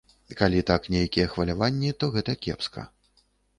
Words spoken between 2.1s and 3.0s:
гэта кепска.